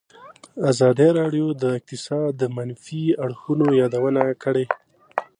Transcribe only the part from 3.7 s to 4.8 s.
یادونه کړې.